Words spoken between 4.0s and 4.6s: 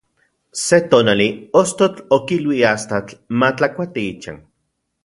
ichan.